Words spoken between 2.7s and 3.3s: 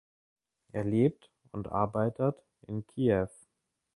Kiew.